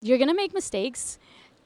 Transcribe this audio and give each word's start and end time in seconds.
you're 0.00 0.18
going 0.18 0.28
to 0.28 0.34
make 0.34 0.54
mistakes 0.54 1.18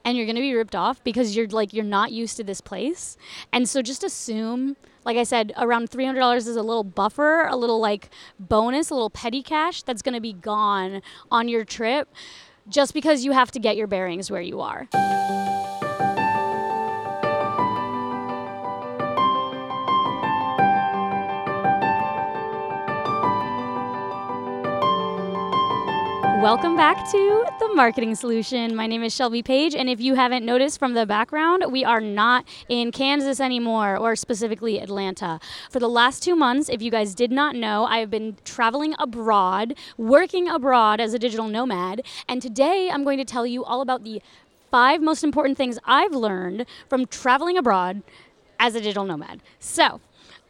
and 0.05 0.17
you're 0.17 0.25
going 0.25 0.35
to 0.35 0.41
be 0.41 0.53
ripped 0.53 0.75
off 0.75 1.03
because 1.03 1.35
you're 1.35 1.47
like 1.47 1.73
you're 1.73 1.85
not 1.85 2.11
used 2.11 2.37
to 2.37 2.43
this 2.43 2.61
place. 2.61 3.17
And 3.51 3.67
so 3.67 3.81
just 3.81 4.03
assume 4.03 4.75
like 5.05 5.17
I 5.17 5.23
said 5.23 5.53
around 5.57 5.91
$300 5.91 6.37
is 6.37 6.47
a 6.47 6.61
little 6.61 6.83
buffer, 6.83 7.45
a 7.45 7.55
little 7.55 7.79
like 7.79 8.09
bonus, 8.39 8.89
a 8.89 8.93
little 8.93 9.09
petty 9.09 9.43
cash 9.43 9.83
that's 9.83 10.01
going 10.01 10.15
to 10.15 10.21
be 10.21 10.33
gone 10.33 11.01
on 11.31 11.47
your 11.47 11.65
trip 11.65 12.09
just 12.67 12.93
because 12.93 13.25
you 13.25 13.33
have 13.33 13.51
to 13.51 13.59
get 13.59 13.75
your 13.75 13.87
bearings 13.87 14.31
where 14.31 14.41
you 14.41 14.61
are. 14.61 14.87
Welcome 26.43 26.75
back 26.75 27.09
to 27.09 27.45
The 27.59 27.69
Marketing 27.73 28.15
Solution. 28.15 28.75
My 28.75 28.85
name 28.85 29.01
is 29.01 29.15
Shelby 29.15 29.41
Page, 29.41 29.73
and 29.73 29.87
if 29.89 30.01
you 30.01 30.15
haven't 30.15 30.45
noticed 30.45 30.77
from 30.77 30.93
the 30.93 31.05
background, 31.05 31.63
we 31.71 31.85
are 31.85 32.01
not 32.01 32.43
in 32.67 32.91
Kansas 32.91 33.39
anymore, 33.39 33.95
or 33.95 34.17
specifically 34.17 34.77
Atlanta. 34.81 35.39
For 35.71 35.79
the 35.79 35.87
last 35.87 36.21
two 36.21 36.35
months, 36.35 36.67
if 36.67 36.81
you 36.81 36.91
guys 36.91 37.15
did 37.15 37.31
not 37.31 37.55
know, 37.55 37.85
I 37.85 37.99
have 37.99 38.09
been 38.09 38.35
traveling 38.43 38.93
abroad, 38.99 39.75
working 39.97 40.49
abroad 40.49 40.99
as 40.99 41.13
a 41.13 41.17
digital 41.17 41.47
nomad, 41.47 42.01
and 42.27 42.41
today 42.41 42.89
I'm 42.91 43.05
going 43.05 43.19
to 43.19 43.25
tell 43.25 43.47
you 43.47 43.63
all 43.63 43.79
about 43.79 44.03
the 44.03 44.21
five 44.69 45.01
most 45.01 45.23
important 45.23 45.57
things 45.57 45.79
I've 45.85 46.13
learned 46.13 46.65
from 46.89 47.05
traveling 47.05 47.57
abroad 47.57 48.03
as 48.59 48.75
a 48.75 48.81
digital 48.81 49.05
nomad. 49.05 49.39
So, 49.59 50.01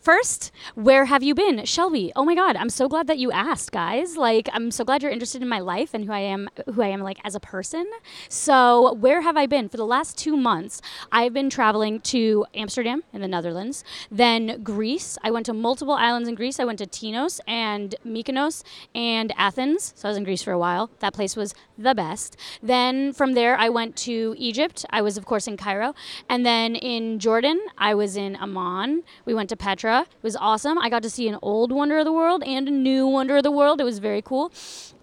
First, 0.04 0.52
where 0.76 1.06
have 1.06 1.24
you 1.24 1.34
been? 1.34 1.64
Shelby, 1.64 2.12
oh 2.14 2.26
my 2.26 2.36
God, 2.36 2.58
I'm 2.58 2.68
so 2.68 2.90
glad 2.90 3.08
that 3.08 3.20
you 3.20 3.32
asked, 3.32 3.72
guys. 3.72 4.18
Like, 4.18 4.50
I'm 4.52 4.70
so 4.70 4.84
glad 4.84 5.02
you're 5.02 5.10
interested 5.10 5.42
in 5.42 5.48
my 5.48 5.60
life 5.60 5.94
and 5.94 6.04
who 6.04 6.12
I 6.12 6.20
am, 6.20 6.50
who 6.74 6.82
I 6.82 6.88
am 6.88 7.00
like 7.00 7.20
as 7.24 7.36
a 7.36 7.40
person. 7.40 7.90
So, 8.28 8.96
where 8.96 9.22
have 9.22 9.38
I 9.38 9.46
been? 9.46 9.70
For 9.70 9.78
the 9.78 9.86
last 9.86 10.18
two 10.18 10.36
months, 10.36 10.82
I've 11.14 11.32
been 11.32 11.50
traveling 11.50 12.02
to 12.02 12.46
Amsterdam 12.54 13.04
in 13.14 13.22
the 13.22 13.30
Netherlands, 13.30 13.86
then 14.12 14.62
Greece. 14.62 15.18
I 15.24 15.32
went 15.32 15.46
to 15.46 15.54
multiple 15.54 15.94
islands 15.94 16.28
in 16.28 16.36
Greece. 16.36 16.60
I 16.60 16.66
went 16.66 16.80
to 16.80 16.86
Tinos 16.86 17.40
and 17.48 17.96
Mykonos 18.06 18.64
and 18.94 19.32
Athens. 19.38 19.94
So, 19.96 20.10
I 20.10 20.12
was 20.12 20.18
in 20.18 20.26
Greece 20.26 20.44
for 20.44 20.52
a 20.52 20.60
while. 20.60 20.90
That 21.00 21.14
place 21.14 21.38
was 21.38 21.56
the 21.78 21.96
best. 21.96 22.36
Then 22.62 23.14
from 23.14 23.36
there, 23.36 23.56
I 23.56 23.70
went 23.70 23.96
to 24.00 24.36
Egypt. 24.38 24.84
I 24.90 25.02
was, 25.02 25.16
of 25.16 25.24
course, 25.24 25.48
in 25.48 25.56
Cairo. 25.56 25.96
And 26.28 26.46
then 26.46 26.76
in 26.76 27.20
Jordan, 27.20 27.62
I 27.78 27.94
was 27.94 28.18
in 28.18 28.36
Amman. 28.36 29.04
We 29.24 29.34
went 29.34 29.48
to 29.48 29.56
Petra. 29.56 29.93
It 30.02 30.24
was 30.24 30.36
awesome. 30.36 30.78
I 30.78 30.90
got 30.90 31.04
to 31.04 31.10
see 31.10 31.28
an 31.28 31.38
old 31.42 31.72
wonder 31.72 32.00
of 32.00 32.06
the 32.06 32.12
world 32.12 32.44
and 32.44 32.68
a 32.68 32.72
new 32.72 33.08
wonder 33.08 33.38
of 33.38 33.44
the 33.44 33.52
world. 33.52 33.80
It 33.80 33.84
was 33.84 34.00
very 34.00 34.22
cool. 34.22 34.52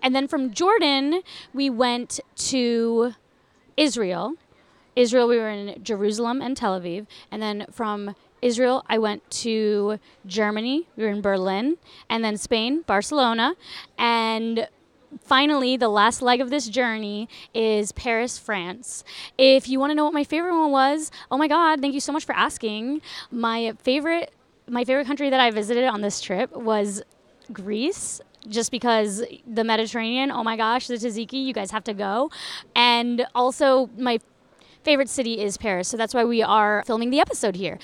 And 0.03 0.15
then 0.15 0.29
from 0.29 0.53
Jordan, 0.53 1.23
we 1.53 1.71
went 1.71 2.21
to 2.37 3.15
Israel. 3.77 4.35
Israel, 4.97 5.29
we 5.29 5.37
were 5.37 5.49
in 5.49 5.83
Jerusalem 5.83 6.43
and 6.43 6.57
Tel 6.57 6.79
Aviv. 6.79 7.07
And 7.31 7.41
then 7.43 7.67
from 7.71 8.15
Israel, 8.43 8.85
I 8.89 8.99
went 8.99 9.29
to 9.31 9.99
Germany. 10.27 10.89
We 10.97 11.05
were 11.05 11.11
in 11.11 11.21
Berlin. 11.21 11.77
And 12.09 12.25
then 12.25 12.37
Spain, 12.37 12.83
Barcelona. 12.83 13.55
And 13.99 14.69
finally, 15.23 15.77
the 15.77 15.89
last 15.89 16.23
leg 16.23 16.41
of 16.41 16.51
this 16.51 16.69
journey 16.69 17.29
is 17.55 17.93
Paris, 17.93 18.39
France. 18.39 19.05
If 19.39 19.69
you 19.69 19.79
want 19.79 19.91
to 19.91 19.95
know 19.95 20.05
what 20.05 20.15
my 20.15 20.25
favorite 20.25 20.59
one 20.59 20.71
was, 20.71 21.11
oh 21.31 21.37
my 21.37 21.49
God, 21.49 21.81
thank 21.81 21.95
you 21.95 22.01
so 22.01 22.13
much 22.13 22.25
for 22.25 22.35
asking. 22.35 23.03
My 23.31 23.75
favorite 23.83 24.33
my 24.71 24.85
favorite 24.85 25.07
country 25.07 25.31
that 25.31 25.41
I 25.41 25.51
visited 25.51 25.85
on 25.85 26.01
this 26.01 26.21
trip 26.21 26.53
was 26.57 27.03
Greece 27.53 28.21
just 28.49 28.71
because 28.71 29.23
the 29.47 29.65
Mediterranean, 29.65 30.31
oh 30.31 30.43
my 30.43 30.57
gosh, 30.57 30.87
the 30.87 30.95
tzatziki, 30.95 31.45
you 31.45 31.53
guys 31.53 31.71
have 31.71 31.85
to 31.85 31.93
go. 31.93 32.31
And 32.75 33.27
also, 33.35 33.91
my 33.99 34.19
favorite 34.83 35.09
city 35.09 35.41
is 35.41 35.59
Paris. 35.59 35.89
So 35.89 35.97
that's 35.97 36.15
why 36.15 36.25
we 36.25 36.43
are 36.43 36.83
filming 36.87 37.11
the 37.11 37.21
episode 37.21 37.57
here. 37.57 37.79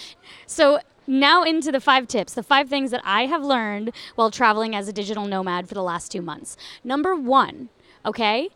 So, 0.47 0.81
now 1.09 1.45
into 1.45 1.71
the 1.71 1.79
five 1.79 2.09
tips, 2.09 2.35
the 2.35 2.43
five 2.43 2.69
things 2.69 2.91
that 2.91 3.01
I 3.05 3.27
have 3.27 3.45
learned 3.45 3.93
while 4.17 4.31
traveling 4.31 4.75
as 4.75 4.89
a 4.89 4.93
digital 4.93 5.27
nomad 5.27 5.69
for 5.69 5.75
the 5.75 5.83
last 5.83 6.11
two 6.11 6.21
months. 6.21 6.57
Number 6.83 7.15
one, 7.15 7.69
okay, 8.05 8.49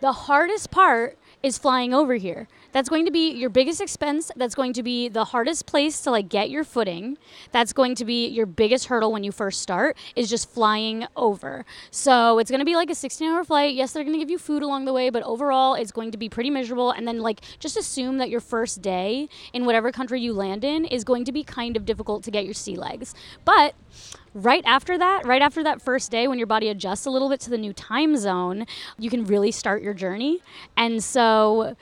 the 0.00 0.12
hardest 0.12 0.72
part 0.72 1.16
is 1.44 1.58
flying 1.58 1.94
over 1.94 2.14
here. 2.14 2.48
That's 2.72 2.88
going 2.88 3.04
to 3.04 3.10
be 3.10 3.30
your 3.32 3.50
biggest 3.50 3.80
expense. 3.80 4.30
That's 4.36 4.54
going 4.54 4.72
to 4.74 4.82
be 4.82 5.08
the 5.08 5.24
hardest 5.24 5.66
place 5.66 6.00
to 6.02 6.10
like 6.10 6.28
get 6.28 6.50
your 6.50 6.64
footing. 6.64 7.18
That's 7.52 7.72
going 7.72 7.94
to 7.96 8.04
be 8.04 8.28
your 8.28 8.46
biggest 8.46 8.86
hurdle 8.86 9.12
when 9.12 9.24
you 9.24 9.32
first 9.32 9.60
start 9.60 9.96
is 10.16 10.28
just 10.28 10.50
flying 10.50 11.06
over. 11.16 11.64
So 11.90 12.38
it's 12.38 12.50
going 12.50 12.60
to 12.60 12.64
be 12.64 12.76
like 12.76 12.90
a 12.90 12.94
16 12.94 13.28
hour 13.28 13.44
flight. 13.44 13.74
Yes, 13.74 13.92
they're 13.92 14.04
going 14.04 14.14
to 14.14 14.18
give 14.18 14.30
you 14.30 14.38
food 14.38 14.62
along 14.62 14.86
the 14.86 14.92
way, 14.92 15.10
but 15.10 15.22
overall 15.22 15.74
it's 15.74 15.92
going 15.92 16.10
to 16.10 16.18
be 16.18 16.28
pretty 16.28 16.50
miserable. 16.50 16.90
And 16.90 17.06
then 17.06 17.20
like 17.20 17.40
just 17.58 17.76
assume 17.76 18.18
that 18.18 18.30
your 18.30 18.40
first 18.40 18.82
day 18.82 19.28
in 19.52 19.66
whatever 19.66 19.92
country 19.92 20.20
you 20.20 20.32
land 20.32 20.64
in 20.64 20.84
is 20.86 21.04
going 21.04 21.24
to 21.26 21.32
be 21.32 21.44
kind 21.44 21.76
of 21.76 21.84
difficult 21.84 22.24
to 22.24 22.30
get 22.30 22.44
your 22.44 22.54
sea 22.54 22.76
legs. 22.76 23.14
But 23.44 23.74
right 24.34 24.62
after 24.64 24.96
that, 24.98 25.26
right 25.26 25.42
after 25.42 25.62
that 25.62 25.82
first 25.82 26.10
day, 26.10 26.26
when 26.26 26.38
your 26.38 26.46
body 26.46 26.68
adjusts 26.68 27.06
a 27.06 27.10
little 27.10 27.28
bit 27.28 27.40
to 27.40 27.50
the 27.50 27.58
new 27.58 27.72
time 27.72 28.16
zone, 28.16 28.66
you 28.98 29.10
can 29.10 29.24
really 29.24 29.50
start 29.50 29.82
your 29.82 29.94
journey. 29.94 30.40
And 30.76 31.02
so 31.02 31.76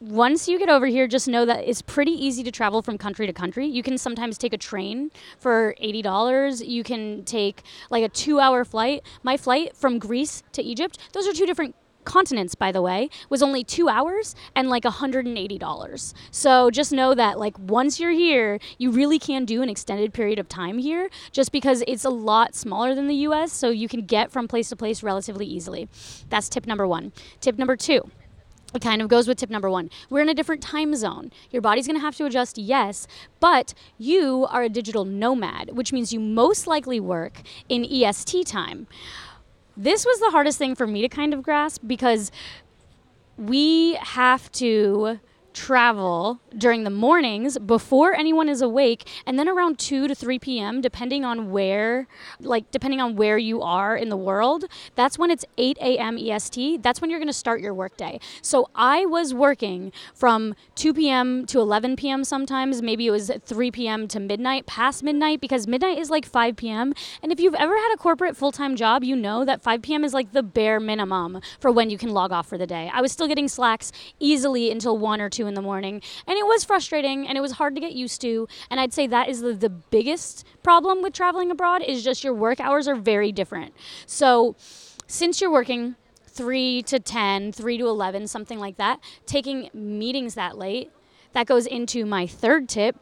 once 0.00 0.46
you 0.46 0.58
get 0.58 0.68
over 0.68 0.86
here, 0.86 1.08
just 1.08 1.26
know 1.26 1.44
that 1.44 1.68
it's 1.68 1.82
pretty 1.82 2.12
easy 2.12 2.42
to 2.44 2.50
travel 2.50 2.82
from 2.82 2.98
country 2.98 3.26
to 3.26 3.32
country. 3.32 3.66
You 3.66 3.82
can 3.82 3.98
sometimes 3.98 4.38
take 4.38 4.52
a 4.52 4.58
train 4.58 5.10
for 5.38 5.74
$80. 5.82 6.66
You 6.66 6.84
can 6.84 7.24
take 7.24 7.62
like 7.90 8.04
a 8.04 8.08
two 8.08 8.38
hour 8.38 8.64
flight. 8.64 9.02
My 9.22 9.36
flight 9.36 9.76
from 9.76 9.98
Greece 9.98 10.42
to 10.52 10.62
Egypt, 10.62 10.98
those 11.12 11.26
are 11.26 11.32
two 11.32 11.46
different 11.46 11.74
continents 12.04 12.54
by 12.54 12.72
the 12.72 12.80
way 12.80 13.10
was 13.28 13.42
only 13.42 13.62
two 13.62 13.86
hours 13.86 14.34
and 14.54 14.70
like 14.70 14.84
$180 14.84 16.14
so 16.30 16.70
just 16.70 16.90
know 16.90 17.12
that 17.12 17.38
like 17.38 17.58
once 17.58 18.00
you're 18.00 18.12
here 18.12 18.58
you 18.78 18.90
really 18.90 19.18
can 19.18 19.44
do 19.44 19.60
an 19.60 19.68
extended 19.68 20.14
period 20.14 20.38
of 20.38 20.48
time 20.48 20.78
here 20.78 21.10
just 21.32 21.52
because 21.52 21.84
it's 21.86 22.06
a 22.06 22.10
lot 22.10 22.54
smaller 22.54 22.94
than 22.94 23.08
the 23.08 23.14
us 23.16 23.52
so 23.52 23.68
you 23.68 23.88
can 23.88 24.06
get 24.06 24.32
from 24.32 24.48
place 24.48 24.70
to 24.70 24.76
place 24.76 25.02
relatively 25.02 25.44
easily 25.44 25.86
that's 26.30 26.48
tip 26.48 26.66
number 26.66 26.86
one 26.86 27.12
tip 27.42 27.58
number 27.58 27.76
two 27.76 28.10
it 28.74 28.82
kind 28.82 29.00
of 29.00 29.08
goes 29.08 29.26
with 29.26 29.38
tip 29.38 29.50
number 29.50 29.70
one. 29.70 29.90
We're 30.10 30.20
in 30.20 30.28
a 30.28 30.34
different 30.34 30.62
time 30.62 30.94
zone. 30.94 31.32
Your 31.50 31.62
body's 31.62 31.86
going 31.86 31.96
to 31.96 32.02
have 32.02 32.16
to 32.16 32.26
adjust, 32.26 32.58
yes, 32.58 33.06
but 33.40 33.72
you 33.96 34.46
are 34.50 34.62
a 34.62 34.68
digital 34.68 35.04
nomad, 35.04 35.70
which 35.76 35.92
means 35.92 36.12
you 36.12 36.20
most 36.20 36.66
likely 36.66 37.00
work 37.00 37.42
in 37.68 37.84
EST 37.84 38.46
time. 38.46 38.86
This 39.76 40.04
was 40.04 40.20
the 40.20 40.30
hardest 40.30 40.58
thing 40.58 40.74
for 40.74 40.86
me 40.86 41.00
to 41.02 41.08
kind 41.08 41.32
of 41.32 41.42
grasp 41.42 41.82
because 41.86 42.30
we 43.36 43.94
have 43.94 44.50
to 44.52 45.20
travel 45.58 46.40
during 46.56 46.84
the 46.84 46.90
mornings 46.90 47.58
before 47.58 48.14
anyone 48.14 48.48
is 48.48 48.62
awake 48.62 49.08
and 49.26 49.36
then 49.36 49.48
around 49.48 49.76
2 49.76 50.06
to 50.06 50.14
3 50.14 50.38
p.m 50.38 50.80
depending 50.80 51.24
on 51.24 51.50
where 51.50 52.06
like 52.38 52.70
depending 52.70 53.00
on 53.00 53.16
where 53.16 53.36
you 53.36 53.60
are 53.60 53.96
in 53.96 54.08
the 54.08 54.16
world 54.16 54.66
that's 54.94 55.18
when 55.18 55.32
it's 55.32 55.44
8 55.58 55.76
a.m 55.80 56.16
est 56.16 56.78
that's 56.80 57.00
when 57.00 57.10
you're 57.10 57.18
going 57.18 57.26
to 57.26 57.32
start 57.32 57.60
your 57.60 57.74
workday 57.74 58.20
so 58.40 58.70
i 58.76 59.04
was 59.04 59.34
working 59.34 59.90
from 60.14 60.54
2 60.76 60.94
p.m 60.94 61.44
to 61.46 61.58
11 61.58 61.96
p.m 61.96 62.22
sometimes 62.22 62.80
maybe 62.80 63.08
it 63.08 63.10
was 63.10 63.28
3 63.44 63.72
p.m 63.72 64.06
to 64.06 64.20
midnight 64.20 64.64
past 64.64 65.02
midnight 65.02 65.40
because 65.40 65.66
midnight 65.66 65.98
is 65.98 66.08
like 66.08 66.24
5 66.24 66.54
p.m 66.54 66.94
and 67.20 67.32
if 67.32 67.40
you've 67.40 67.56
ever 67.56 67.74
had 67.74 67.92
a 67.92 67.96
corporate 67.96 68.36
full-time 68.36 68.76
job 68.76 69.02
you 69.02 69.16
know 69.16 69.44
that 69.44 69.60
5 69.60 69.82
p.m 69.82 70.04
is 70.04 70.14
like 70.14 70.30
the 70.30 70.42
bare 70.44 70.78
minimum 70.78 71.40
for 71.58 71.72
when 71.72 71.90
you 71.90 71.98
can 71.98 72.10
log 72.10 72.30
off 72.30 72.46
for 72.46 72.56
the 72.58 72.66
day. 72.66 72.90
I 72.92 73.00
was 73.00 73.10
still 73.10 73.26
getting 73.26 73.48
slacks 73.48 73.90
easily 74.20 74.70
until 74.70 74.96
1 74.96 75.20
or 75.20 75.28
2 75.28 75.47
in 75.48 75.54
the 75.54 75.62
morning. 75.62 76.02
And 76.26 76.38
it 76.38 76.46
was 76.46 76.64
frustrating 76.64 77.26
and 77.26 77.36
it 77.36 77.40
was 77.40 77.52
hard 77.52 77.74
to 77.74 77.80
get 77.80 77.92
used 77.92 78.20
to. 78.20 78.46
And 78.70 78.78
I'd 78.78 78.92
say 78.92 79.06
that 79.06 79.28
is 79.28 79.40
the, 79.40 79.54
the 79.54 79.70
biggest 79.70 80.44
problem 80.62 81.02
with 81.02 81.12
traveling 81.12 81.50
abroad 81.50 81.82
is 81.82 82.04
just 82.04 82.22
your 82.22 82.34
work 82.34 82.60
hours 82.60 82.86
are 82.86 82.94
very 82.94 83.32
different. 83.32 83.74
So 84.06 84.56
since 85.06 85.40
you're 85.40 85.50
working 85.50 85.96
3 86.26 86.82
to 86.82 87.00
10, 87.00 87.52
3 87.52 87.78
to 87.78 87.86
11, 87.88 88.28
something 88.28 88.58
like 88.58 88.76
that, 88.76 89.00
taking 89.26 89.70
meetings 89.74 90.34
that 90.34 90.56
late, 90.56 90.90
that 91.32 91.46
goes 91.46 91.66
into 91.66 92.06
my 92.06 92.26
third 92.26 92.68
tip. 92.68 92.96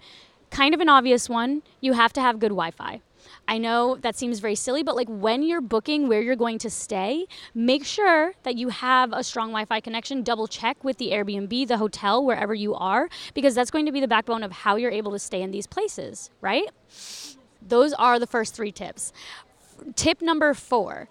Kind 0.50 0.74
of 0.74 0.80
an 0.80 0.88
obvious 0.88 1.28
one. 1.28 1.62
You 1.80 1.94
have 1.94 2.12
to 2.14 2.20
have 2.20 2.38
good 2.38 2.50
Wi 2.50 2.70
Fi. 2.70 3.02
I 3.48 3.58
know 3.58 3.96
that 4.00 4.16
seems 4.16 4.40
very 4.40 4.56
silly, 4.56 4.82
but 4.82 4.96
like 4.96 5.08
when 5.08 5.42
you're 5.42 5.60
booking 5.60 6.08
where 6.08 6.20
you're 6.20 6.36
going 6.36 6.58
to 6.58 6.70
stay, 6.70 7.26
make 7.54 7.84
sure 7.84 8.34
that 8.42 8.56
you 8.56 8.70
have 8.70 9.12
a 9.12 9.22
strong 9.22 9.48
Wi 9.48 9.64
Fi 9.64 9.80
connection. 9.80 10.22
Double 10.22 10.48
check 10.48 10.82
with 10.82 10.98
the 10.98 11.10
Airbnb, 11.12 11.68
the 11.68 11.78
hotel, 11.78 12.24
wherever 12.24 12.54
you 12.54 12.74
are, 12.74 13.08
because 13.34 13.54
that's 13.54 13.70
going 13.70 13.86
to 13.86 13.92
be 13.92 14.00
the 14.00 14.08
backbone 14.08 14.42
of 14.42 14.50
how 14.50 14.76
you're 14.76 14.90
able 14.90 15.12
to 15.12 15.18
stay 15.18 15.42
in 15.42 15.52
these 15.52 15.66
places, 15.66 16.30
right? 16.40 16.68
Those 17.62 17.92
are 17.92 18.18
the 18.18 18.26
first 18.26 18.54
three 18.54 18.72
tips. 18.72 19.12
Tip 19.94 20.22
number 20.22 20.54
four 20.54 21.08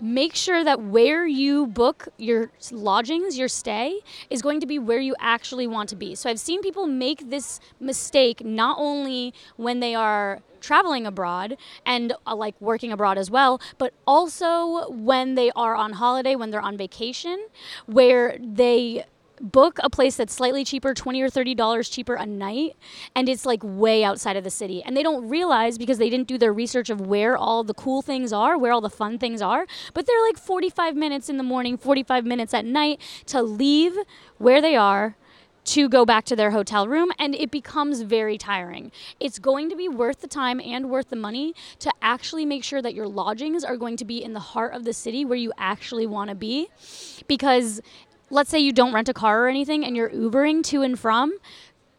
make 0.00 0.34
sure 0.34 0.64
that 0.64 0.82
where 0.82 1.26
you 1.26 1.66
book 1.66 2.08
your 2.18 2.50
lodgings, 2.72 3.38
your 3.38 3.48
stay, 3.48 4.00
is 4.30 4.42
going 4.42 4.60
to 4.60 4.66
be 4.66 4.78
where 4.78 5.00
you 5.00 5.14
actually 5.18 5.66
want 5.66 5.88
to 5.90 5.96
be. 5.96 6.14
So 6.14 6.28
I've 6.28 6.40
seen 6.40 6.62
people 6.62 6.86
make 6.86 7.30
this 7.30 7.60
mistake 7.80 8.44
not 8.44 8.76
only 8.78 9.32
when 9.56 9.80
they 9.80 9.94
are 9.94 10.42
traveling 10.60 11.06
abroad 11.06 11.56
and 11.84 12.14
uh, 12.26 12.34
like 12.34 12.54
working 12.60 12.90
abroad 12.90 13.18
as 13.18 13.30
well, 13.30 13.60
but 13.78 13.92
also 14.06 14.90
when 14.90 15.34
they 15.34 15.50
are 15.54 15.74
on 15.74 15.92
holiday, 15.92 16.34
when 16.34 16.50
they're 16.50 16.60
on 16.60 16.76
vacation, 16.76 17.46
where 17.86 18.38
they 18.40 19.04
book 19.44 19.78
a 19.82 19.90
place 19.90 20.16
that's 20.16 20.34
slightly 20.34 20.64
cheaper 20.64 20.94
20 20.94 21.20
or 21.20 21.28
30 21.28 21.54
dollars 21.54 21.88
cheaper 21.88 22.14
a 22.14 22.24
night 22.24 22.76
and 23.14 23.28
it's 23.28 23.44
like 23.44 23.60
way 23.62 24.02
outside 24.02 24.36
of 24.36 24.44
the 24.44 24.50
city 24.50 24.82
and 24.82 24.96
they 24.96 25.02
don't 25.02 25.28
realize 25.28 25.76
because 25.76 25.98
they 25.98 26.08
didn't 26.08 26.26
do 26.26 26.38
their 26.38 26.52
research 26.52 26.88
of 26.88 27.00
where 27.00 27.36
all 27.36 27.62
the 27.62 27.74
cool 27.74 28.00
things 28.00 28.32
are 28.32 28.56
where 28.56 28.72
all 28.72 28.80
the 28.80 28.90
fun 28.90 29.18
things 29.18 29.42
are 29.42 29.66
but 29.92 30.06
they're 30.06 30.22
like 30.22 30.38
45 30.38 30.96
minutes 30.96 31.28
in 31.28 31.36
the 31.36 31.42
morning 31.42 31.76
45 31.76 32.24
minutes 32.24 32.54
at 32.54 32.64
night 32.64 33.00
to 33.26 33.42
leave 33.42 33.94
where 34.38 34.62
they 34.62 34.76
are 34.76 35.16
to 35.64 35.88
go 35.88 36.04
back 36.04 36.24
to 36.24 36.36
their 36.36 36.50
hotel 36.50 36.86
room 36.86 37.10
and 37.18 37.34
it 37.34 37.50
becomes 37.50 38.02
very 38.02 38.36
tiring. 38.36 38.92
It's 39.18 39.38
going 39.38 39.70
to 39.70 39.76
be 39.76 39.88
worth 39.88 40.20
the 40.20 40.28
time 40.28 40.60
and 40.60 40.90
worth 40.90 41.08
the 41.08 41.16
money 41.16 41.54
to 41.78 41.90
actually 42.02 42.44
make 42.44 42.62
sure 42.64 42.82
that 42.82 42.94
your 42.94 43.08
lodgings 43.08 43.64
are 43.64 43.76
going 43.76 43.96
to 43.96 44.04
be 44.04 44.22
in 44.22 44.34
the 44.34 44.40
heart 44.40 44.74
of 44.74 44.84
the 44.84 44.92
city 44.92 45.24
where 45.24 45.38
you 45.38 45.52
actually 45.56 46.06
want 46.06 46.28
to 46.28 46.36
be 46.36 46.68
because 47.26 47.80
let's 48.34 48.50
say 48.50 48.58
you 48.58 48.72
don't 48.72 48.92
rent 48.92 49.08
a 49.08 49.14
car 49.14 49.44
or 49.44 49.48
anything 49.48 49.84
and 49.84 49.96
you're 49.96 50.10
Ubering 50.10 50.64
to 50.64 50.82
and 50.82 50.98
from, 50.98 51.38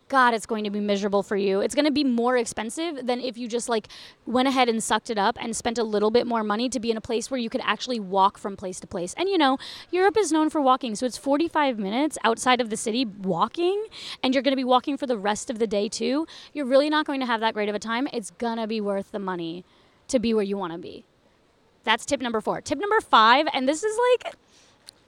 God, 0.09 0.33
it's 0.33 0.45
going 0.45 0.65
to 0.65 0.69
be 0.69 0.81
miserable 0.81 1.23
for 1.23 1.37
you. 1.37 1.61
It's 1.61 1.73
going 1.73 1.85
to 1.85 1.91
be 1.91 2.03
more 2.03 2.35
expensive 2.35 3.07
than 3.07 3.21
if 3.21 3.37
you 3.37 3.47
just 3.47 3.69
like 3.69 3.87
went 4.25 4.49
ahead 4.49 4.67
and 4.67 4.83
sucked 4.83 5.09
it 5.09 5.17
up 5.17 5.37
and 5.39 5.55
spent 5.55 5.77
a 5.77 5.83
little 5.83 6.11
bit 6.11 6.27
more 6.27 6.43
money 6.43 6.67
to 6.69 6.79
be 6.79 6.91
in 6.91 6.97
a 6.97 7.01
place 7.01 7.31
where 7.31 7.39
you 7.39 7.49
could 7.49 7.61
actually 7.63 8.01
walk 8.01 8.37
from 8.37 8.57
place 8.57 8.81
to 8.81 8.85
place. 8.85 9.15
And 9.17 9.29
you 9.29 9.37
know, 9.37 9.57
Europe 9.91 10.17
is 10.17 10.29
known 10.29 10.49
for 10.49 10.61
walking, 10.61 10.93
so 10.93 11.05
it's 11.05 11.17
45 11.17 11.79
minutes 11.79 12.17
outside 12.25 12.59
of 12.59 12.69
the 12.69 12.77
city 12.77 13.05
walking, 13.05 13.85
and 14.21 14.35
you're 14.35 14.43
going 14.43 14.51
to 14.51 14.57
be 14.57 14.65
walking 14.65 14.97
for 14.97 15.07
the 15.07 15.17
rest 15.17 15.49
of 15.49 15.57
the 15.57 15.67
day 15.67 15.87
too. 15.87 16.27
You're 16.53 16.65
really 16.65 16.89
not 16.89 17.07
going 17.07 17.21
to 17.21 17.25
have 17.25 17.39
that 17.39 17.53
great 17.53 17.69
of 17.69 17.75
a 17.75 17.79
time. 17.79 18.09
It's 18.11 18.31
going 18.31 18.57
to 18.57 18.67
be 18.67 18.81
worth 18.81 19.13
the 19.13 19.19
money 19.19 19.63
to 20.09 20.19
be 20.19 20.33
where 20.33 20.43
you 20.43 20.57
want 20.57 20.73
to 20.73 20.79
be. 20.79 21.05
That's 21.85 22.05
tip 22.05 22.21
number 22.21 22.41
four. 22.41 22.59
Tip 22.61 22.77
number 22.77 22.99
five, 22.99 23.47
and 23.53 23.69
this 23.69 23.83
is 23.83 23.97
like 24.11 24.35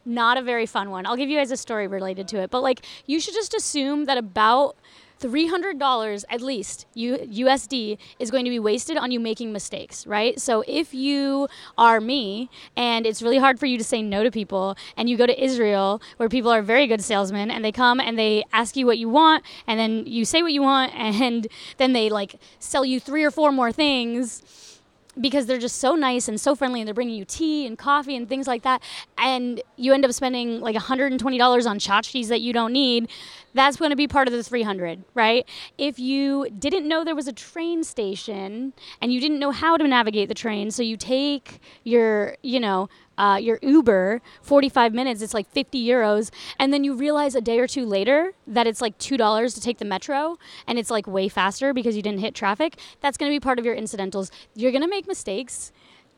not 0.07 0.37
a 0.37 0.41
very 0.41 0.65
fun 0.65 0.89
one. 0.89 1.05
I'll 1.05 1.17
give 1.17 1.29
you 1.29 1.37
guys 1.37 1.51
a 1.51 1.57
story 1.57 1.87
related 1.87 2.27
to 2.29 2.39
it. 2.39 2.49
But 2.49 2.61
like, 2.61 2.85
you 3.05 3.19
should 3.19 3.33
just 3.33 3.53
assume 3.53 4.05
that 4.05 4.17
about 4.17 4.77
$300 5.19 6.25
at 6.29 6.41
least 6.41 6.85
USD 6.95 7.97
is 8.19 8.31
going 8.31 8.45
to 8.45 8.49
be 8.49 8.59
wasted 8.59 8.97
on 8.97 9.11
you 9.11 9.19
making 9.19 9.51
mistakes, 9.51 10.05
right? 10.05 10.39
So 10.39 10.63
if 10.67 10.93
you 10.93 11.47
are 11.77 11.99
me 11.99 12.49
and 12.75 13.05
it's 13.05 13.21
really 13.21 13.39
hard 13.39 13.59
for 13.59 13.65
you 13.65 13.77
to 13.77 13.83
say 13.83 14.01
no 14.01 14.23
to 14.23 14.31
people 14.31 14.75
and 14.95 15.09
you 15.09 15.17
go 15.17 15.25
to 15.25 15.43
Israel 15.43 16.01
where 16.17 16.29
people 16.29 16.51
are 16.51 16.61
very 16.61 16.87
good 16.87 17.03
salesmen 17.03 17.49
and 17.49 17.65
they 17.65 17.71
come 17.71 17.99
and 17.99 18.17
they 18.17 18.43
ask 18.53 18.75
you 18.75 18.85
what 18.85 18.97
you 18.97 19.09
want 19.09 19.43
and 19.65 19.79
then 19.79 20.05
you 20.05 20.23
say 20.23 20.43
what 20.43 20.53
you 20.53 20.61
want 20.61 20.93
and 20.95 21.47
then 21.77 21.93
they 21.93 22.09
like 22.09 22.35
sell 22.59 22.85
you 22.85 22.99
three 22.99 23.23
or 23.23 23.31
four 23.31 23.51
more 23.51 23.71
things 23.71 24.76
because 25.19 25.45
they're 25.45 25.57
just 25.57 25.77
so 25.77 25.95
nice 25.95 26.27
and 26.27 26.39
so 26.39 26.55
friendly 26.55 26.81
and 26.81 26.87
they're 26.87 26.93
bringing 26.93 27.15
you 27.15 27.25
tea 27.25 27.65
and 27.65 27.77
coffee 27.77 28.15
and 28.15 28.29
things 28.29 28.47
like 28.47 28.63
that. 28.63 28.81
And 29.17 29.61
you 29.75 29.93
end 29.93 30.05
up 30.05 30.11
spending 30.13 30.59
like 30.61 30.75
$120 30.75 31.67
on 31.67 31.79
tchotchkes 31.79 32.27
that 32.27 32.41
you 32.41 32.53
don't 32.53 32.73
need 32.73 33.09
that's 33.57 33.77
going 33.77 33.89
to 33.89 33.95
be 33.95 34.07
part 34.07 34.27
of 34.27 34.33
the 34.33 34.43
300 34.43 35.03
right 35.13 35.47
if 35.77 35.99
you 35.99 36.47
didn't 36.57 36.87
know 36.87 37.03
there 37.03 37.15
was 37.15 37.27
a 37.27 37.33
train 37.33 37.83
station 37.83 38.73
and 39.01 39.11
you 39.11 39.19
didn't 39.19 39.39
know 39.39 39.51
how 39.51 39.77
to 39.77 39.87
navigate 39.87 40.29
the 40.29 40.35
train 40.35 40.71
so 40.71 40.81
you 40.83 40.95
take 40.97 41.59
your 41.83 42.37
you 42.41 42.59
know 42.59 42.87
uh, 43.17 43.37
your 43.41 43.57
Uber, 43.61 44.21
45 44.41 44.93
minutes, 44.93 45.21
it's 45.21 45.33
like 45.33 45.49
50 45.49 45.83
euros. 45.83 46.29
And 46.59 46.71
then 46.71 46.83
you 46.83 46.93
realize 46.93 47.35
a 47.35 47.41
day 47.41 47.59
or 47.59 47.67
two 47.67 47.85
later 47.85 48.33
that 48.45 48.67
it's 48.67 48.81
like 48.81 48.97
$2 48.99 49.53
to 49.55 49.61
take 49.61 49.79
the 49.79 49.85
metro 49.85 50.37
and 50.67 50.77
it's 50.77 50.91
like 50.91 51.07
way 51.07 51.27
faster 51.27 51.73
because 51.73 51.95
you 51.95 52.01
didn't 52.01 52.19
hit 52.19 52.35
traffic. 52.35 52.79
That's 53.01 53.17
going 53.17 53.31
to 53.31 53.35
be 53.35 53.39
part 53.39 53.59
of 53.59 53.65
your 53.65 53.73
incidentals. 53.73 54.31
You're 54.55 54.71
going 54.71 54.83
to 54.83 54.87
make 54.87 55.07
mistakes 55.07 55.71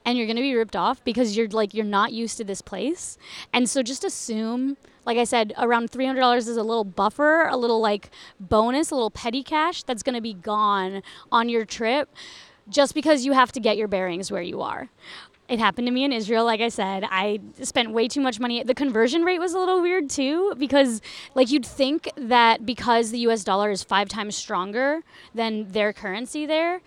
and 0.05 0.17
you're 0.17 0.27
going 0.27 0.37
to 0.37 0.41
be 0.41 0.55
ripped 0.55 0.75
off 0.75 1.03
because 1.03 1.37
you're 1.37 1.47
like, 1.49 1.73
you're 1.73 1.85
not 1.85 2.13
used 2.13 2.37
to 2.37 2.43
this 2.43 2.61
place. 2.61 3.17
And 3.53 3.69
so 3.69 3.83
just 3.83 4.03
assume 4.03 4.77
like 5.05 5.17
I 5.17 5.23
said, 5.23 5.53
around 5.57 5.91
$300 5.91 6.37
is 6.37 6.49
a 6.49 6.61
little 6.61 6.83
buffer, 6.83 7.47
a 7.47 7.57
little 7.57 7.79
like 7.79 8.11
bonus, 8.39 8.91
a 8.91 8.95
little 8.95 9.09
petty 9.09 9.41
cash 9.41 9.81
that's 9.81 10.03
going 10.03 10.13
to 10.13 10.21
be 10.21 10.35
gone 10.35 11.01
on 11.31 11.49
your 11.49 11.65
trip 11.65 12.13
just 12.67 12.93
because 12.93 13.25
you 13.25 13.31
have 13.33 13.51
to 13.53 13.59
get 13.59 13.75
your 13.75 13.87
bearings 13.87 14.31
where 14.31 14.43
you 14.43 14.61
are. 14.61 14.89
It 15.47 15.57
happened 15.57 15.87
to 15.87 15.91
me 15.91 16.03
in 16.03 16.13
Israel. 16.13 16.45
Like 16.45 16.61
I 16.61 16.69
said, 16.69 17.05
I 17.09 17.39
spent 17.63 17.89
way 17.89 18.07
too 18.07 18.21
much 18.21 18.39
money. 18.39 18.61
The 18.61 18.75
conversion 18.75 19.23
rate 19.23 19.39
was 19.39 19.53
a 19.55 19.57
little 19.57 19.81
weird 19.81 20.11
too, 20.11 20.53
because 20.59 21.01
like 21.33 21.49
you'd 21.49 21.65
think 21.65 22.11
that 22.15 22.67
because 22.67 23.09
the 23.09 23.19
US 23.29 23.43
dollar 23.43 23.71
is 23.71 23.83
five 23.83 24.09
times 24.09 24.35
stronger 24.35 25.01
than 25.33 25.71
their 25.71 25.91
currency 25.91 26.45
there, 26.45 26.81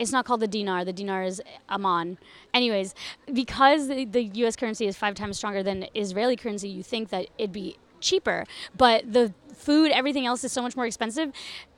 it's 0.00 0.10
not 0.10 0.24
called 0.24 0.40
the 0.40 0.48
dinar. 0.48 0.84
The 0.84 0.92
dinar 0.92 1.22
is 1.22 1.40
Amman. 1.68 2.18
Anyways, 2.52 2.94
because 3.32 3.86
the, 3.86 4.06
the 4.06 4.22
U.S. 4.22 4.56
currency 4.56 4.86
is 4.86 4.96
five 4.96 5.14
times 5.14 5.36
stronger 5.36 5.62
than 5.62 5.86
Israeli 5.94 6.36
currency, 6.36 6.68
you 6.68 6.82
think 6.82 7.10
that 7.10 7.26
it'd 7.38 7.52
be 7.52 7.76
cheaper. 8.00 8.46
But 8.76 9.12
the 9.12 9.34
food, 9.54 9.90
everything 9.92 10.24
else 10.24 10.42
is 10.42 10.52
so 10.52 10.62
much 10.62 10.74
more 10.74 10.86
expensive. 10.86 11.32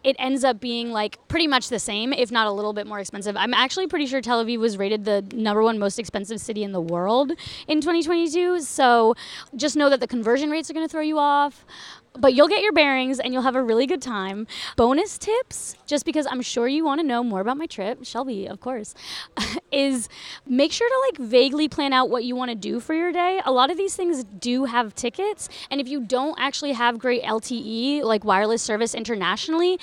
It 0.04 0.14
ends 0.20 0.44
up 0.44 0.60
being 0.60 0.92
like 0.92 1.18
pretty 1.26 1.48
much 1.48 1.68
the 1.68 1.80
same, 1.80 2.12
if 2.12 2.30
not 2.30 2.46
a 2.46 2.52
little 2.52 2.72
bit 2.72 2.86
more 2.86 3.00
expensive. 3.00 3.36
I'm 3.36 3.52
actually 3.54 3.88
pretty 3.88 4.06
sure 4.06 4.20
Tel 4.20 4.44
Aviv 4.44 4.58
was 4.58 4.76
rated 4.78 5.04
the 5.04 5.24
number 5.34 5.62
one 5.62 5.80
most 5.80 5.98
expensive 5.98 6.40
city 6.40 6.62
in 6.62 6.70
the 6.70 6.80
world 6.80 7.32
in 7.66 7.80
2022. 7.80 8.60
So 8.60 9.14
just 9.56 9.76
know 9.76 9.90
that 9.90 9.98
the 9.98 10.06
conversion 10.06 10.48
rates 10.50 10.70
are 10.70 10.74
going 10.74 10.86
to 10.86 10.90
throw 10.90 11.02
you 11.02 11.18
off 11.18 11.64
but 12.14 12.34
you'll 12.34 12.48
get 12.48 12.62
your 12.62 12.72
bearings 12.72 13.18
and 13.18 13.32
you'll 13.32 13.42
have 13.42 13.56
a 13.56 13.62
really 13.62 13.86
good 13.86 14.02
time. 14.02 14.46
Bonus 14.76 15.18
tips, 15.18 15.76
just 15.86 16.04
because 16.04 16.26
I'm 16.26 16.42
sure 16.42 16.68
you 16.68 16.84
want 16.84 17.00
to 17.00 17.06
know 17.06 17.24
more 17.24 17.40
about 17.40 17.56
my 17.56 17.66
trip, 17.66 18.04
Shelby, 18.04 18.46
of 18.46 18.60
course, 18.60 18.94
is 19.72 20.08
make 20.46 20.72
sure 20.72 20.88
to 20.88 21.18
like 21.18 21.28
vaguely 21.28 21.68
plan 21.68 21.92
out 21.92 22.10
what 22.10 22.24
you 22.24 22.36
want 22.36 22.50
to 22.50 22.54
do 22.54 22.80
for 22.80 22.94
your 22.94 23.12
day. 23.12 23.40
A 23.44 23.52
lot 23.52 23.70
of 23.70 23.76
these 23.76 23.96
things 23.96 24.24
do 24.24 24.64
have 24.64 24.94
tickets, 24.94 25.48
and 25.70 25.80
if 25.80 25.88
you 25.88 26.00
don't 26.00 26.38
actually 26.38 26.72
have 26.72 26.98
great 26.98 27.22
LTE, 27.22 28.02
like 28.02 28.24
wireless 28.24 28.62
service 28.62 28.94
internationally, 28.94 29.78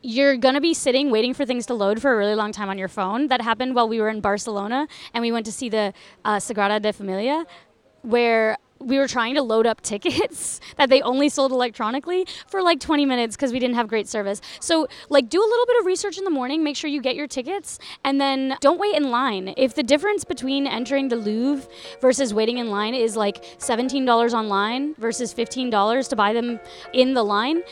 you're 0.00 0.36
going 0.36 0.54
to 0.54 0.60
be 0.60 0.74
sitting 0.74 1.10
waiting 1.10 1.34
for 1.34 1.44
things 1.44 1.66
to 1.66 1.74
load 1.74 2.00
for 2.00 2.12
a 2.12 2.16
really 2.16 2.34
long 2.34 2.52
time 2.52 2.68
on 2.68 2.78
your 2.78 2.88
phone. 2.88 3.28
That 3.28 3.40
happened 3.40 3.74
while 3.74 3.88
we 3.88 4.00
were 4.00 4.08
in 4.08 4.20
Barcelona 4.20 4.86
and 5.12 5.22
we 5.22 5.32
went 5.32 5.44
to 5.46 5.52
see 5.52 5.68
the 5.68 5.92
uh, 6.24 6.36
Sagrada 6.36 6.80
de 6.80 6.92
Familia, 6.92 7.44
where 8.02 8.56
we 8.80 8.98
were 8.98 9.08
trying 9.08 9.34
to 9.34 9.42
load 9.42 9.66
up 9.66 9.80
tickets 9.88 10.60
that 10.76 10.88
they 10.88 11.00
only 11.02 11.28
sold 11.28 11.52
electronically 11.52 12.26
for 12.48 12.62
like 12.62 12.80
20 12.80 13.06
minutes 13.06 13.36
because 13.36 13.52
we 13.52 13.58
didn't 13.58 13.76
have 13.76 13.88
great 13.88 14.08
service. 14.08 14.40
So, 14.60 14.86
like, 15.08 15.28
do 15.28 15.40
a 15.40 15.48
little 15.48 15.66
bit 15.66 15.80
of 15.80 15.86
research 15.86 16.18
in 16.18 16.24
the 16.24 16.30
morning, 16.30 16.62
make 16.62 16.76
sure 16.76 16.90
you 16.90 17.00
get 17.00 17.16
your 17.16 17.26
tickets, 17.26 17.78
and 18.04 18.20
then 18.20 18.56
don't 18.60 18.78
wait 18.78 18.94
in 18.94 19.10
line. 19.10 19.54
If 19.56 19.74
the 19.74 19.82
difference 19.82 20.24
between 20.24 20.66
entering 20.66 21.08
the 21.08 21.16
Louvre 21.16 21.68
versus 22.00 22.34
waiting 22.34 22.58
in 22.58 22.70
line 22.70 22.94
is 22.94 23.16
like 23.16 23.42
$17 23.58 24.32
online 24.32 24.94
versus 24.94 25.34
$15 25.34 26.08
to 26.08 26.16
buy 26.16 26.32
them 26.32 26.60
in 26.92 27.14
the 27.14 27.22
line, 27.22 27.62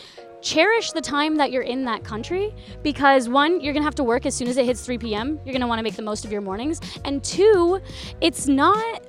cherish 0.46 0.92
the 0.92 1.00
time 1.00 1.36
that 1.36 1.50
you're 1.50 1.62
in 1.62 1.84
that 1.84 2.04
country 2.04 2.54
because 2.82 3.28
one, 3.28 3.60
you're 3.60 3.72
gonna 3.72 3.84
have 3.84 3.94
to 3.96 4.04
work 4.04 4.26
as 4.26 4.34
soon 4.34 4.46
as 4.48 4.56
it 4.56 4.64
hits 4.64 4.80
3 4.82 4.98
p.m. 4.98 5.40
You're 5.44 5.52
gonna 5.52 5.66
wanna 5.66 5.82
make 5.82 5.96
the 5.96 6.02
most 6.02 6.24
of 6.24 6.30
your 6.30 6.40
mornings. 6.40 6.80
And 7.04 7.22
two, 7.22 7.80
it's 8.20 8.46
not 8.46 9.05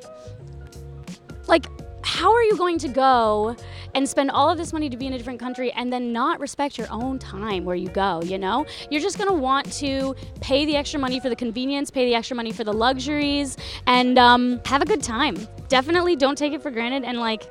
how 2.18 2.34
are 2.34 2.42
you 2.42 2.58
going 2.58 2.80
to 2.80 2.88
go 2.88 3.56
and 3.94 4.10
spend 4.10 4.32
all 4.32 4.50
of 4.50 4.58
this 4.58 4.74
money 4.74 4.90
to 4.90 4.98
be 4.98 5.06
in 5.06 5.14
a 5.14 5.18
different 5.20 5.40
country 5.40 5.72
and 5.74 5.94
then 5.94 6.12
not 6.12 6.40
respect 6.40 6.76
your 6.76 6.88
own 6.90 7.20
time 7.20 7.64
where 7.64 7.76
you 7.76 7.90
go, 7.90 8.20
you 8.24 8.40
know? 8.40 8.66
You're 8.90 9.04
just 9.04 9.20
gonna 9.20 9.36
want 9.36 9.72
to 9.74 10.16
pay 10.42 10.66
the 10.66 10.76
extra 10.76 11.00
money 11.00 11.20
for 11.20 11.30
the 11.30 11.36
convenience, 11.36 11.92
pay 11.92 12.08
the 12.08 12.16
extra 12.16 12.36
money 12.36 12.52
for 12.52 12.64
the 12.64 12.74
luxuries, 12.74 13.56
and 13.86 14.18
um, 14.18 14.60
have 14.66 14.82
a 14.82 14.86
good 14.86 15.04
time. 15.04 15.38
Definitely 15.68 16.16
don't 16.16 16.36
take 16.36 16.54
it 16.54 16.64
for 16.64 16.72
granted 16.72 17.04
and 17.04 17.20
like, 17.20 17.48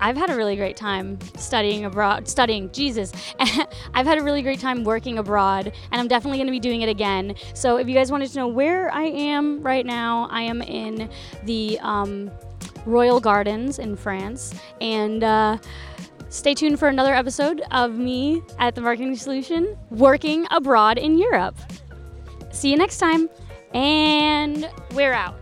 I've 0.00 0.16
had 0.16 0.30
a 0.30 0.34
really 0.34 0.56
great 0.56 0.78
time 0.78 1.18
studying 1.36 1.84
abroad, 1.84 2.28
studying, 2.28 2.72
Jesus. 2.72 3.12
I've 3.92 4.06
had 4.06 4.16
a 4.16 4.22
really 4.22 4.40
great 4.40 4.58
time 4.58 4.84
working 4.84 5.18
abroad, 5.18 5.70
and 5.92 6.00
I'm 6.00 6.08
definitely 6.08 6.38
going 6.38 6.46
to 6.46 6.52
be 6.52 6.58
doing 6.58 6.80
it 6.80 6.88
again. 6.88 7.34
So 7.52 7.76
if 7.76 7.86
you 7.86 7.94
guys 7.94 8.10
wanted 8.10 8.30
to 8.30 8.38
know 8.38 8.48
where 8.48 8.90
I 8.90 9.02
am 9.02 9.60
right 9.60 9.84
now, 9.84 10.28
I 10.30 10.40
am 10.40 10.62
in 10.62 11.10
the 11.44 11.78
um, 11.82 12.30
Royal 12.86 13.20
Gardens 13.20 13.78
in 13.78 13.96
France. 13.96 14.54
And 14.80 15.24
uh, 15.24 15.58
stay 16.28 16.54
tuned 16.54 16.78
for 16.78 16.88
another 16.88 17.14
episode 17.14 17.62
of 17.70 17.92
me 17.92 18.42
at 18.58 18.74
the 18.74 18.80
Marketing 18.80 19.16
Solution 19.16 19.76
working 19.90 20.46
abroad 20.50 20.98
in 20.98 21.18
Europe. 21.18 21.56
See 22.52 22.70
you 22.70 22.76
next 22.76 22.98
time, 22.98 23.28
and 23.72 24.68
we're 24.92 25.12
out. 25.12 25.36